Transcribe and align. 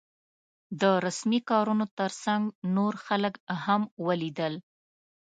د 0.81 0.83
رسمي 1.05 1.39
کارونو 1.49 1.85
تر 1.99 2.11
څنګ 2.23 2.43
نور 2.75 2.93
خلک 3.05 3.33
هم 3.63 3.81
ولیدل. 4.05 4.53